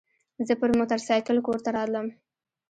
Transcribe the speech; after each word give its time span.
زه 0.47 0.53
پر 0.59 0.69
موترسایکل 0.77 1.37
کور 1.45 1.59
ته 1.65 1.69
رالم. 1.75 2.07